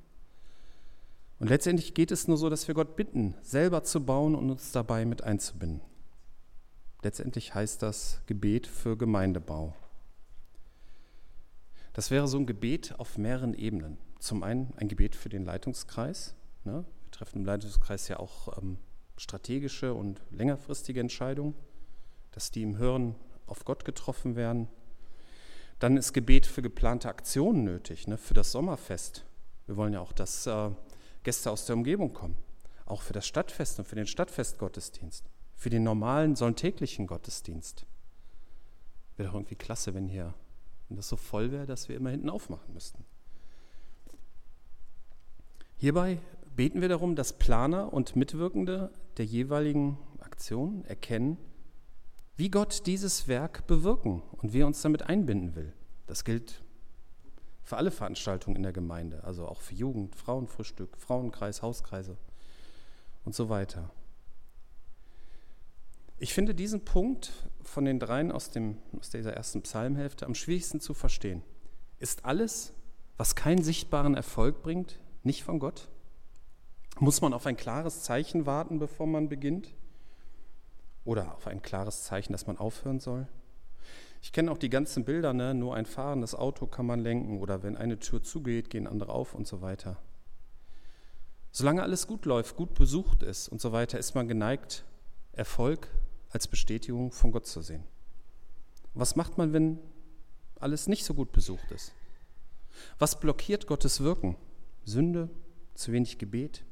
Und 1.38 1.48
letztendlich 1.48 1.94
geht 1.94 2.12
es 2.12 2.28
nur 2.28 2.36
so, 2.36 2.50
dass 2.50 2.68
wir 2.68 2.74
Gott 2.74 2.94
bitten, 2.94 3.34
selber 3.40 3.82
zu 3.82 4.04
bauen 4.04 4.34
und 4.34 4.50
uns 4.50 4.70
dabei 4.70 5.04
mit 5.04 5.22
einzubinden. 5.22 5.80
Letztendlich 7.02 7.54
heißt 7.54 7.82
das 7.82 8.22
Gebet 8.26 8.66
für 8.66 8.96
Gemeindebau. 8.96 9.74
Das 11.94 12.10
wäre 12.10 12.28
so 12.28 12.38
ein 12.38 12.46
Gebet 12.46 12.94
auf 12.98 13.18
mehreren 13.18 13.54
Ebenen. 13.54 13.98
Zum 14.18 14.42
einen 14.42 14.72
ein 14.76 14.88
Gebet 14.88 15.16
für 15.16 15.28
den 15.28 15.44
Leitungskreis. 15.44 16.34
Ne? 16.64 16.84
Wir 17.02 17.10
treffen 17.10 17.38
im 17.40 17.44
Leitungskreis 17.44 18.06
ja 18.08 18.20
auch 18.20 18.56
ähm, 18.58 18.78
strategische 19.16 19.94
und 19.94 20.20
längerfristige 20.30 21.00
Entscheidungen, 21.00 21.54
dass 22.30 22.50
die 22.50 22.62
im 22.62 22.76
Hören 22.78 23.16
auf 23.52 23.64
Gott 23.66 23.84
getroffen 23.84 24.34
werden. 24.34 24.66
Dann 25.78 25.98
ist 25.98 26.14
Gebet 26.14 26.46
für 26.46 26.62
geplante 26.62 27.08
Aktionen 27.08 27.64
nötig, 27.64 28.08
ne, 28.08 28.16
für 28.16 28.34
das 28.34 28.50
Sommerfest. 28.50 29.26
Wir 29.66 29.76
wollen 29.76 29.92
ja 29.92 30.00
auch, 30.00 30.12
dass 30.12 30.46
äh, 30.46 30.70
Gäste 31.22 31.50
aus 31.50 31.66
der 31.66 31.76
Umgebung 31.76 32.14
kommen. 32.14 32.36
Auch 32.86 33.02
für 33.02 33.12
das 33.12 33.26
Stadtfest 33.26 33.78
und 33.78 33.84
für 33.84 33.94
den 33.94 34.06
Stadtfestgottesdienst. 34.06 35.26
Für 35.54 35.68
den 35.68 35.82
normalen, 35.82 36.34
sonntäglichen 36.34 37.06
Gottesdienst. 37.06 37.84
Wäre 39.16 39.28
doch 39.28 39.34
irgendwie 39.34 39.54
klasse, 39.54 39.92
wenn 39.92 40.08
hier, 40.08 40.32
wenn 40.88 40.96
das 40.96 41.08
so 41.08 41.16
voll 41.16 41.52
wäre, 41.52 41.66
dass 41.66 41.90
wir 41.90 41.96
immer 41.96 42.10
hinten 42.10 42.30
aufmachen 42.30 42.72
müssten. 42.72 43.04
Hierbei 45.76 46.18
beten 46.56 46.80
wir 46.80 46.88
darum, 46.88 47.16
dass 47.16 47.34
Planer 47.34 47.92
und 47.92 48.16
Mitwirkende 48.16 48.90
der 49.18 49.26
jeweiligen 49.26 49.98
Aktion 50.20 50.86
erkennen, 50.86 51.36
wie 52.36 52.50
Gott 52.50 52.86
dieses 52.86 53.28
Werk 53.28 53.66
bewirken 53.66 54.22
und 54.38 54.52
wie 54.52 54.60
er 54.60 54.66
uns 54.66 54.82
damit 54.82 55.04
einbinden 55.04 55.54
will. 55.54 55.72
Das 56.06 56.24
gilt 56.24 56.62
für 57.62 57.76
alle 57.76 57.90
Veranstaltungen 57.90 58.56
in 58.56 58.62
der 58.62 58.72
Gemeinde, 58.72 59.22
also 59.24 59.46
auch 59.46 59.60
für 59.60 59.74
Jugend, 59.74 60.16
Frauenfrühstück, 60.16 60.96
Frauenkreis, 60.96 61.62
Hauskreise 61.62 62.16
und 63.24 63.34
so 63.34 63.48
weiter. 63.48 63.90
Ich 66.18 66.34
finde 66.34 66.54
diesen 66.54 66.84
Punkt 66.84 67.32
von 67.62 67.84
den 67.84 67.98
dreien 67.98 68.30
aus, 68.30 68.50
dem, 68.50 68.78
aus 68.98 69.10
dieser 69.10 69.32
ersten 69.34 69.62
Psalmhälfte 69.62 70.26
am 70.26 70.34
schwierigsten 70.34 70.80
zu 70.80 70.94
verstehen. 70.94 71.42
Ist 71.98 72.24
alles, 72.24 72.72
was 73.16 73.34
keinen 73.34 73.62
sichtbaren 73.62 74.14
Erfolg 74.14 74.62
bringt, 74.62 75.00
nicht 75.22 75.42
von 75.42 75.58
Gott? 75.58 75.88
Muss 76.98 77.20
man 77.20 77.32
auf 77.32 77.46
ein 77.46 77.56
klares 77.56 78.02
Zeichen 78.02 78.46
warten, 78.46 78.78
bevor 78.78 79.06
man 79.06 79.28
beginnt? 79.28 79.74
Oder 81.04 81.34
auf 81.34 81.46
ein 81.46 81.62
klares 81.62 82.04
Zeichen, 82.04 82.32
dass 82.32 82.46
man 82.46 82.58
aufhören 82.58 83.00
soll. 83.00 83.26
Ich 84.22 84.32
kenne 84.32 84.52
auch 84.52 84.58
die 84.58 84.70
ganzen 84.70 85.04
Bilder, 85.04 85.32
ne? 85.32 85.52
nur 85.52 85.74
ein 85.74 85.84
fahrendes 85.84 86.34
Auto 86.34 86.66
kann 86.66 86.86
man 86.86 87.00
lenken 87.00 87.40
oder 87.40 87.64
wenn 87.64 87.76
eine 87.76 87.98
Tür 87.98 88.22
zugeht, 88.22 88.70
gehen 88.70 88.86
andere 88.86 89.12
auf 89.12 89.34
und 89.34 89.48
so 89.48 89.62
weiter. 89.62 89.96
Solange 91.50 91.82
alles 91.82 92.06
gut 92.06 92.24
läuft, 92.24 92.56
gut 92.56 92.74
besucht 92.74 93.22
ist 93.24 93.48
und 93.48 93.60
so 93.60 93.72
weiter, 93.72 93.98
ist 93.98 94.14
man 94.14 94.28
geneigt, 94.28 94.84
Erfolg 95.32 95.88
als 96.30 96.46
Bestätigung 96.46 97.10
von 97.10 97.32
Gott 97.32 97.46
zu 97.46 97.62
sehen. 97.62 97.82
Was 98.94 99.16
macht 99.16 99.38
man, 99.38 99.52
wenn 99.52 99.78
alles 100.60 100.86
nicht 100.86 101.04
so 101.04 101.14
gut 101.14 101.32
besucht 101.32 101.70
ist? 101.72 101.92
Was 102.98 103.18
blockiert 103.18 103.66
Gottes 103.66 104.00
Wirken? 104.02 104.36
Sünde, 104.84 105.28
zu 105.74 105.92
wenig 105.92 106.18
Gebet, 106.18 106.64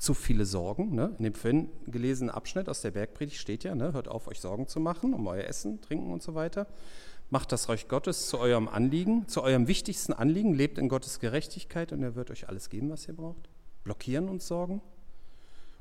zu 0.00 0.14
viele 0.14 0.46
Sorgen. 0.46 0.94
Ne? 0.94 1.14
In 1.18 1.24
dem 1.24 1.34
vorhin 1.34 1.68
gelesenen 1.86 2.30
Abschnitt 2.30 2.68
aus 2.68 2.80
der 2.80 2.90
Bergpredigt 2.90 3.38
steht 3.38 3.64
ja, 3.64 3.74
ne, 3.74 3.92
hört 3.92 4.08
auf, 4.08 4.28
euch 4.28 4.40
Sorgen 4.40 4.66
zu 4.66 4.80
machen 4.80 5.12
um 5.12 5.26
euer 5.26 5.44
Essen, 5.44 5.80
Trinken 5.82 6.10
und 6.10 6.22
so 6.22 6.34
weiter. 6.34 6.66
Macht 7.28 7.52
das 7.52 7.68
Reich 7.68 7.86
Gottes 7.86 8.26
zu 8.26 8.38
eurem 8.38 8.66
Anliegen, 8.66 9.28
zu 9.28 9.42
eurem 9.42 9.68
wichtigsten 9.68 10.12
Anliegen, 10.12 10.54
lebt 10.54 10.78
in 10.78 10.88
Gottes 10.88 11.20
Gerechtigkeit 11.20 11.92
und 11.92 12.02
er 12.02 12.16
wird 12.16 12.30
euch 12.30 12.48
alles 12.48 12.70
geben, 12.70 12.90
was 12.90 13.06
ihr 13.06 13.14
braucht. 13.14 13.48
Blockieren 13.84 14.28
uns 14.28 14.48
Sorgen? 14.48 14.80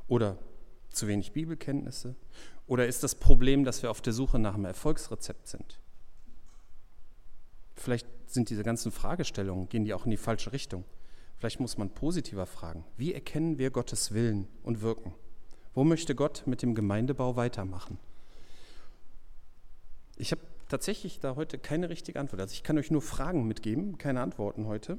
Oder 0.07 0.38
zu 0.89 1.07
wenig 1.07 1.31
Bibelkenntnisse? 1.31 2.15
Oder 2.67 2.88
ist 2.88 3.03
das 3.03 3.15
Problem, 3.15 3.63
dass 3.63 3.81
wir 3.81 3.89
auf 3.89 4.01
der 4.01 4.13
Suche 4.13 4.38
nach 4.38 4.53
einem 4.53 4.65
Erfolgsrezept 4.65 5.47
sind? 5.47 5.79
Vielleicht 7.75 8.07
sind 8.27 8.49
diese 8.49 8.63
ganzen 8.63 8.91
Fragestellungen, 8.91 9.69
gehen 9.69 9.85
die 9.85 9.93
auch 9.93 10.03
in 10.03 10.11
die 10.11 10.17
falsche 10.17 10.51
Richtung. 10.51 10.83
Vielleicht 11.39 11.62
muss 11.62 11.77
man 11.77 11.89
positiver 11.89 12.46
fragen. 12.46 12.84
Wie 12.98 13.13
erkennen 13.13 13.58
wir 13.58 13.72
Gottes 13.72 14.13
Willen 14.13 14.48
und 14.62 14.81
Wirken? 14.81 15.13
Wo 15.74 15.86
möchte 15.86 16.13
Gott 16.13 16.43
mit 16.46 16.62
dem 16.62 16.75
Gemeindebau 16.75 17.38
weitermachen? 17.38 17.98
Ich 20.17 20.31
habe 20.31 20.41
tatsächlich 20.67 21.22
da 21.22 21.38
heute 21.38 21.58
keine 21.58 21.89
richtige 21.89 22.19
Antwort. 22.19 22.41
Also 22.41 22.53
ich 22.53 22.63
kann 22.63 22.77
euch 22.77 22.91
nur 22.91 23.01
Fragen 23.01 23.48
mitgeben, 23.48 23.98
keine 23.98 24.19
Antworten 24.19 24.67
heute. 24.67 24.98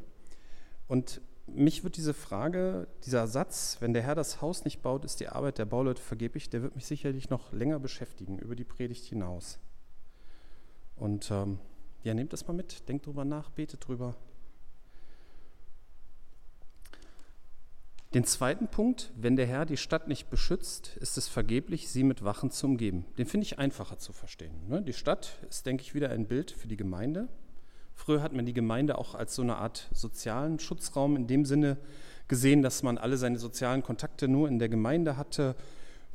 Und 0.89 1.21
mich 1.47 1.85
wird 1.85 1.99
diese 1.99 2.15
Frage, 2.15 2.89
dieser 3.05 3.27
Satz, 3.27 3.77
wenn 3.81 3.93
der 3.93 4.03
Herr 4.03 4.15
das 4.15 4.41
Haus 4.41 4.65
nicht 4.65 4.81
baut, 4.81 5.05
ist 5.05 5.21
die 5.21 5.29
Arbeit 5.29 5.59
der 5.59 5.67
Bauleute 5.67 6.01
vergeblich, 6.01 6.49
der 6.49 6.63
wird 6.63 6.75
mich 6.75 6.87
sicherlich 6.87 7.29
noch 7.29 7.53
länger 7.53 7.79
beschäftigen, 7.79 8.39
über 8.39 8.57
die 8.57 8.65
Predigt 8.65 9.05
hinaus. 9.05 9.59
Und 10.97 11.31
ähm, 11.31 11.59
ja, 12.03 12.15
nehmt 12.15 12.33
das 12.33 12.47
mal 12.47 12.55
mit, 12.55 12.89
denkt 12.89 13.05
drüber 13.05 13.27
nach, 13.27 13.51
betet 13.51 13.87
drüber. 13.87 14.17
Den 18.13 18.25
zweiten 18.25 18.67
Punkt, 18.67 19.13
wenn 19.15 19.37
der 19.37 19.47
Herr 19.47 19.65
die 19.65 19.77
Stadt 19.77 20.09
nicht 20.09 20.31
beschützt, 20.31 20.97
ist 20.97 21.17
es 21.17 21.29
vergeblich, 21.29 21.89
sie 21.89 22.03
mit 22.03 22.25
Wachen 22.25 22.51
zu 22.51 22.67
umgeben. 22.67 23.05
Den 23.19 23.27
finde 23.27 23.45
ich 23.45 23.61
einfacher 23.61 23.99
zu 23.99 24.13
verstehen. 24.13 24.67
Ne? 24.69 24.83
Die 24.83 24.93
Stadt 24.93 25.39
ist, 25.49 25.65
denke 25.65 25.85
ich, 25.85 25.95
wieder 25.95 26.11
ein 26.11 26.27
Bild 26.27 26.51
für 26.51 26.67
die 26.67 26.77
Gemeinde. 26.77 27.29
Früher 27.95 28.21
hat 28.21 28.33
man 28.33 28.47
die 28.47 28.53
Gemeinde 28.53 28.99
auch 28.99 29.15
als 29.15 29.37
so 29.37 29.43
eine 29.43 29.59
Art 29.59 29.89
sozialen 29.93 30.59
Schutzraum 30.59 31.15
in 31.15 31.29
dem 31.29 31.45
Sinne 31.45 31.77
gesehen, 32.27 32.63
dass 32.63 32.83
man 32.83 32.99
alle 32.99 33.17
seine 33.17 33.39
sozialen 33.39 33.85
Kontakte 33.85 34.27
nur 34.27 34.49
in 34.49 34.59
der 34.59 34.69
Gemeinde 34.69 35.17
hatte 35.17 35.55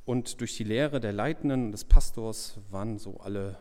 und 0.04 0.42
durch 0.42 0.58
die 0.58 0.64
Lehre 0.66 1.00
der 1.00 1.14
Leitenden 1.14 1.68
und 1.68 1.72
des 1.72 1.86
Pastors 1.86 2.60
waren 2.72 2.98
so 2.98 3.22
alle 3.22 3.58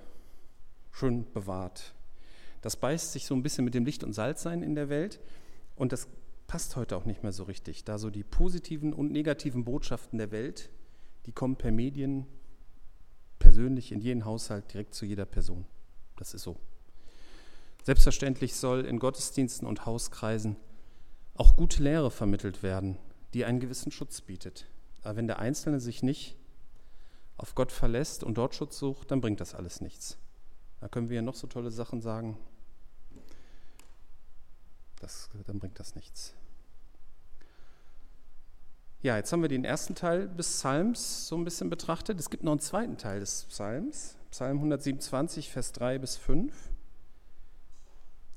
schön 0.91 1.25
bewahrt. 1.33 1.95
Das 2.63 2.75
beißt 2.75 3.13
sich 3.13 3.27
so 3.27 3.35
ein 3.37 3.45
bisschen 3.45 3.65
mit 3.65 3.75
dem 3.75 3.85
Licht- 3.85 4.03
und 4.03 4.13
Salzsein 4.13 4.65
in 4.65 4.75
der 4.75 4.89
Welt 4.89 5.21
und 5.77 5.93
das 5.93 6.09
passt 6.47 6.77
heute 6.77 6.97
auch 6.97 7.05
nicht 7.05 7.23
mehr 7.23 7.33
so 7.33 7.45
richtig, 7.45 7.85
da 7.85 7.99
so 7.99 8.11
die 8.11 8.25
positiven 8.25 8.93
und 8.93 9.13
negativen 9.13 9.65
Botschaften 9.65 10.19
der 10.19 10.31
Welt, 10.31 10.71
die 11.27 11.33
kommen 11.33 11.57
per 11.57 11.73
Medien 11.73 12.27
persönlich 13.39 13.93
in 13.93 14.01
jeden 14.01 14.25
Haushalt 14.25 14.73
direkt 14.73 14.95
zu 14.95 15.07
jeder 15.07 15.27
Person. 15.27 15.67
Das 16.17 16.35
ist 16.35 16.43
so. 16.43 16.57
Selbstverständlich 17.83 18.55
soll 18.57 18.85
in 18.85 18.99
Gottesdiensten 18.99 19.67
und 19.67 19.85
Hauskreisen 19.85 20.57
auch 21.35 21.57
gute 21.57 21.83
Lehre 21.83 22.11
vermittelt 22.11 22.63
werden, 22.63 22.97
die 23.35 23.45
einen 23.45 23.61
gewissen 23.61 23.93
Schutz 23.93 24.21
bietet. 24.21 24.67
Aber 25.03 25.17
wenn 25.17 25.27
der 25.27 25.39
Einzelne 25.39 25.81
sich 25.81 26.03
nicht 26.03 26.37
auf 27.37 27.55
Gott 27.55 27.73
verlässt 27.73 28.25
und 28.25 28.39
dort 28.39 28.55
Schutz 28.55 28.79
sucht, 28.79 29.11
dann 29.11 29.21
bringt 29.21 29.41
das 29.41 29.55
alles 29.55 29.81
nichts. 29.81 30.19
Da 30.81 30.89
können 30.89 31.09
wir 31.09 31.17
ja 31.17 31.23
noch 31.23 31.35
so 31.35 31.47
tolle 31.47 31.71
Sachen 31.71 32.01
sagen, 32.01 32.39
das, 35.05 35.29
dann 35.47 35.59
bringt 35.59 35.79
das 35.79 35.95
nichts. 35.95 36.35
Ja, 39.03 39.17
jetzt 39.19 39.31
haben 39.33 39.43
wir 39.43 39.51
den 39.51 39.65
ersten 39.65 39.95
Teil 39.95 40.29
des 40.29 40.49
Psalms 40.49 41.29
so 41.29 41.37
ein 41.37 41.45
bisschen 41.45 41.69
betrachtet. 41.69 42.19
Es 42.19 42.31
gibt 42.31 42.43
noch 42.43 42.53
einen 42.53 42.61
zweiten 42.61 42.97
Teil 42.97 43.21
des 43.21 43.45
Psalms, 43.51 44.17
Psalm 44.31 44.57
127, 44.57 45.51
Vers 45.51 45.73
3 45.73 45.99
bis 45.99 46.17
5. 46.17 46.71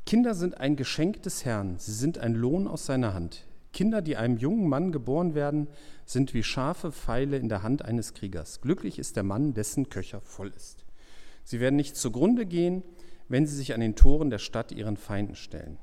Kinder 0.06 0.36
sind 0.36 0.60
ein 0.60 0.76
Geschenk 0.76 1.24
des 1.24 1.46
Herrn, 1.46 1.80
sie 1.80 1.94
sind 1.94 2.18
ein 2.18 2.36
Lohn 2.36 2.68
aus 2.68 2.86
seiner 2.86 3.14
Hand. 3.14 3.46
Kinder, 3.72 4.02
die 4.02 4.18
einem 4.18 4.38
jungen 4.38 4.68
Mann 4.68 4.92
geboren 4.92 5.36
werden, 5.36 5.68
sind 6.06 6.34
wie 6.34 6.44
scharfe 6.44 6.92
Pfeile 6.92 7.38
in 7.38 7.50
der 7.50 7.64
Hand 7.64 7.84
eines 7.84 8.14
Kriegers. 8.14 8.60
Glücklich 8.62 9.00
ist 9.00 9.16
der 9.16 9.24
Mann, 9.24 9.54
dessen 9.54 9.90
Köcher 9.90 10.20
voll 10.20 10.52
ist. 10.56 10.86
Sie 11.44 11.60
werden 11.60 11.76
nicht 11.76 11.96
zugrunde 11.96 12.46
gehen, 12.46 12.84
wenn 13.30 13.46
sie 13.46 13.56
sich 13.56 13.74
an 13.74 13.80
den 13.80 13.96
Toren 13.96 14.30
der 14.30 14.40
Stadt 14.40 14.72
ihren 14.72 14.98
Feinden 14.98 15.36
stellen. 15.36 15.78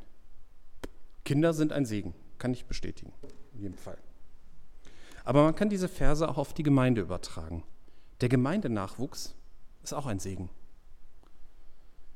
Kinder 1.24 1.52
sind 1.54 1.72
ein 1.72 1.86
Segen, 1.86 2.14
kann 2.38 2.52
ich 2.52 2.66
bestätigen, 2.66 3.12
in 3.54 3.60
jedem 3.60 3.78
Fall. 3.78 3.98
Aber 5.24 5.44
man 5.44 5.54
kann 5.54 5.70
diese 5.70 5.88
Verse 5.88 6.28
auch 6.28 6.36
auf 6.36 6.52
die 6.52 6.62
Gemeinde 6.62 7.00
übertragen. 7.00 7.62
Der 8.20 8.28
Gemeindenachwuchs 8.28 9.34
ist 9.82 9.94
auch 9.94 10.06
ein 10.06 10.18
Segen. 10.18 10.50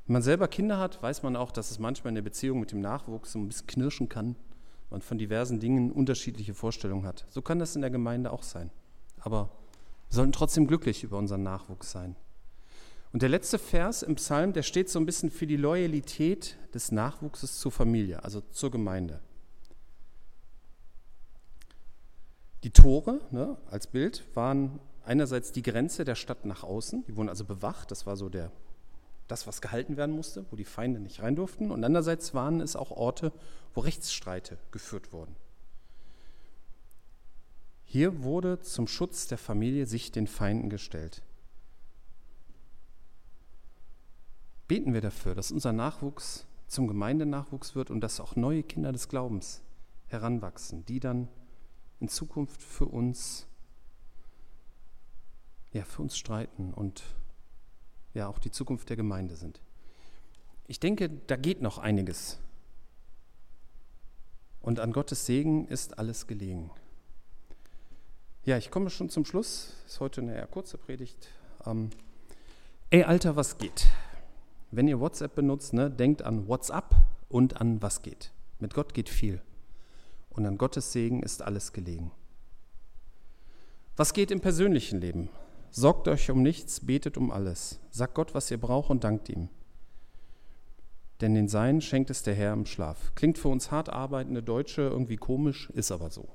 Wenn 0.07 0.13
man 0.15 0.23
selber 0.23 0.49
Kinder 0.49 0.79
hat, 0.79 1.03
weiß 1.03 1.23
man 1.23 1.37
auch, 1.37 1.51
dass 1.51 1.71
es 1.71 1.79
manchmal 1.79 2.11
in 2.11 2.17
der 2.17 2.23
Beziehung 2.23 2.61
mit 2.61 2.73
dem 2.73 2.81
Nachwuchs 2.81 3.33
so 3.33 3.39
ein 3.39 3.49
bisschen 3.49 3.67
knirschen 3.67 4.09
kann, 4.09 4.37
man 4.91 5.03
von 5.03 5.19
diversen 5.19 5.61
Dingen 5.61 5.93
unterschiedliche 5.93 6.55
Vorstellungen 6.55 7.07
hat. 7.07 7.27
So 7.29 7.43
kann 7.43 7.59
das 7.59 7.77
in 7.77 7.83
der 7.83 7.91
Gemeinde 7.91 8.31
auch 8.33 8.43
sein. 8.43 8.71
Aber 9.21 9.51
wir 10.09 10.15
sollten 10.15 10.33
trotzdem 10.33 10.67
glücklich 10.67 11.03
über 11.03 11.19
unseren 11.19 11.43
Nachwuchs 11.43 11.91
sein. 11.91 12.17
Und 13.13 13.23
der 13.23 13.29
letzte 13.29 13.59
Vers 13.59 14.03
im 14.03 14.17
Psalm, 14.17 14.53
der 14.53 14.63
steht 14.63 14.91
so 14.91 14.99
ein 14.99 15.07
bisschen 15.07 15.31
für 15.31 15.47
die 15.47 15.57
Loyalität 15.57 16.57
des 16.75 16.93
Nachwuchses 16.93 17.59
zur 17.59 17.73
Familie, 17.73 18.23
also 18.23 18.43
zur 18.53 18.71
Gemeinde. 18.71 19.21
Die 22.65 22.71
Tore 22.71 23.21
ne, 23.31 23.57
als 23.71 23.87
Bild 23.87 24.25
waren 24.35 24.81
einerseits 25.05 25.53
die 25.53 25.63
Grenze 25.63 26.05
der 26.05 26.17
Stadt 26.17 26.45
nach 26.45 26.65
außen, 26.65 27.05
die 27.07 27.17
wurden 27.17 27.29
also 27.29 27.45
bewacht, 27.45 27.91
das 27.91 28.05
war 28.05 28.17
so 28.17 28.29
der, 28.29 28.53
das, 29.27 29.47
was 29.47 29.63
gehalten 29.63 29.97
werden 29.97 30.15
musste, 30.15 30.45
wo 30.51 30.57
die 30.57 30.65
Feinde 30.65 31.01
nicht 31.01 31.23
rein 31.23 31.37
durften. 31.37 31.71
Und 31.71 31.85
andererseits 31.85 32.35
waren 32.35 32.61
es 32.61 32.77
auch 32.77 32.91
Orte, 32.91 33.33
wo 33.75 33.81
Rechtsstreite 33.81 34.59
geführt 34.71 35.13
wurden. 35.13 35.37
Hier 37.85 38.23
wurde 38.23 38.61
zum 38.61 38.87
Schutz 38.87 39.29
der 39.29 39.39
Familie 39.39 39.87
sich 39.87 40.13
den 40.13 40.27
Feinden 40.27 40.69
gestellt. 40.69 41.23
Beten 44.69 44.93
wir 44.93 45.01
dafür, 45.01 45.35
dass 45.35 45.51
unser 45.51 45.73
Nachwuchs 45.73 46.47
zum 46.67 46.87
Gemeindenachwuchs 46.87 47.75
wird 47.75 47.91
und 47.91 48.01
dass 48.01 48.21
auch 48.21 48.37
neue 48.37 48.63
Kinder 48.63 48.93
des 48.93 49.09
Glaubens 49.09 49.63
heranwachsen, 50.07 50.85
die 50.85 51.01
dann 51.01 51.29
in 52.01 52.09
Zukunft 52.09 52.63
für 52.63 52.85
uns, 52.85 53.47
ja, 55.73 55.85
für 55.85 56.03
uns 56.03 56.17
streiten 56.17 56.73
und 56.73 57.03
ja 58.15 58.29
auch 58.29 58.39
die 58.39 58.51
Zukunft 58.51 58.91
der 58.91 58.97
Gemeinde 58.97 59.37
sind. 59.37 59.61
Ich 60.67 60.79
denke, 60.79 61.09
da 61.09 61.37
geht 61.37 61.63
noch 61.63 61.79
einiges. 61.79 62.39
Und 64.61 64.81
an 64.81 64.93
Gottes 64.93 65.25
Segen 65.25 65.67
ist 65.67 65.99
alles 65.99 66.27
gelegen. 66.27 66.71
Ja, 68.45 68.59
ich 68.59 68.71
komme 68.71 68.91
schon 68.91 69.09
zum 69.09 69.25
Schluss. 69.25 69.73
Ist 69.87 70.01
heute 70.01 70.21
eine 70.21 70.35
eher 70.35 70.47
kurze 70.47 70.77
Predigt. 70.77 71.29
Ähm, 71.65 71.91
ey, 72.91 73.05
Alter, 73.05 73.35
was 73.37 73.57
geht? 73.57 73.87
Wenn 74.71 74.89
ihr 74.89 75.01
WhatsApp 75.01 75.35
benutzt, 75.35 75.73
ne, 75.73 75.91
denkt 75.91 76.23
an 76.23 76.49
WhatsApp 76.49 76.95
und 77.29 77.61
an 77.61 77.81
was 77.83 78.03
geht. 78.03 78.33
Mit 78.59 78.75
Gott 78.75 78.95
geht 78.95 79.09
viel. 79.09 79.41
Und 80.31 80.47
an 80.47 80.59
Gottes 80.59 80.93
Segen 80.93 81.23
ist 81.23 81.43
alles 81.43 81.73
gelegen. 81.73 82.11
Was 83.97 84.13
geht 84.13 84.31
im 84.31 84.41
persönlichen 84.41 85.01
Leben? 85.01 85.29
Sorgt 85.71 86.09
euch 86.09 86.31
um 86.31 86.43
nichts, 86.43 86.87
betet 86.87 87.17
um 87.17 87.31
alles. 87.31 87.81
Sagt 87.91 88.15
Gott, 88.15 88.35
was 88.35 88.51
ihr 88.51 88.61
braucht 88.61 88.91
und 88.91 89.05
dankt 89.05 89.29
ihm. 89.29 89.49
Denn 91.21 91.35
den 91.35 91.49
Sein 91.49 91.81
schenkt 91.81 92.11
es 92.11 92.23
der 92.23 92.35
Herr 92.35 92.53
im 92.53 92.65
Schlaf. 92.65 93.13
Klingt 93.15 93.39
für 93.39 93.49
uns 93.49 93.71
hart 93.71 93.89
arbeitende 93.89 94.43
Deutsche 94.43 94.83
irgendwie 94.83 95.17
komisch, 95.17 95.69
ist 95.71 95.91
aber 95.91 96.11
so. 96.11 96.29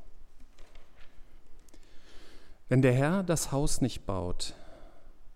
Wenn 2.68 2.82
der 2.82 2.94
Herr 2.94 3.24
das 3.24 3.52
Haus 3.52 3.82
nicht 3.82 4.06
baut, 4.06 4.56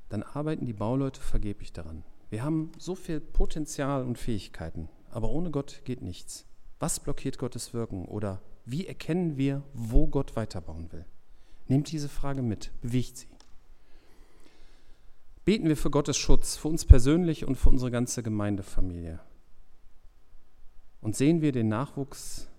dann 0.10 0.24
arbeiten 0.24 0.66
die 0.66 0.74
Bauleute 0.74 1.22
vergeblich 1.22 1.72
daran. 1.72 2.04
Wir 2.30 2.44
haben 2.44 2.72
so 2.78 2.96
viel 2.96 3.20
Potenzial 3.20 4.04
und 4.04 4.18
Fähigkeiten, 4.18 4.90
aber 5.10 5.30
ohne 5.30 5.52
Gott 5.52 5.82
geht 5.86 6.02
nichts. 6.02 6.46
Was 6.80 7.00
blockiert 7.00 7.38
Gottes 7.38 7.74
Wirken 7.74 8.06
oder 8.06 8.42
wie 8.66 8.86
erkennen 8.86 9.38
wir, 9.38 9.64
wo 9.74 10.08
Gott 10.08 10.36
weiterbauen 10.36 10.92
will? 10.92 11.06
Nehmt 11.68 11.92
diese 11.92 12.10
Frage 12.10 12.42
mit, 12.42 12.72
bewegt 12.82 13.18
sie. 13.18 13.28
Beten 15.46 15.70
wir 15.70 15.78
für 15.78 15.90
Gottes 15.90 16.18
Schutz, 16.18 16.58
für 16.58 16.68
uns 16.68 16.84
persönlich 16.84 17.46
und 17.46 17.56
für 17.56 17.70
unsere 17.70 17.92
ganze 17.92 18.22
Gemeindefamilie. 18.22 19.20
Und 21.00 21.16
sehen 21.16 21.42
wir 21.42 21.54
den 21.54 21.70
Nachwuchs 21.70 22.50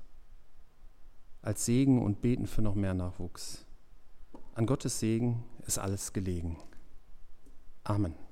als 1.43 1.67
Segen 1.67 2.03
und 2.03 2.23
beten 2.23 2.47
für 2.47 2.63
noch 2.63 2.75
mehr 2.75 2.95
Nachwuchs. 2.95 3.67
An 4.55 4.67
Gottes 4.67 5.01
Segen 5.01 5.45
ist 5.67 5.79
alles 5.79 6.13
gelegen. 6.13 6.57
Amen. 7.85 8.28